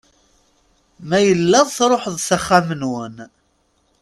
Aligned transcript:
Ma 1.07 1.19
yella 1.27 1.59
truḥeḍ 1.75 2.15
s 2.27 2.29
axxam-nwen. 2.37 3.15